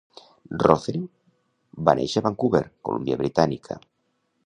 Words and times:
Rothery 0.63 1.01
va 1.89 1.97
néixer 2.01 2.25
a 2.25 2.27
Vancouver, 2.31 2.65
Columbia 2.91 3.23
Britànica. 3.25 3.83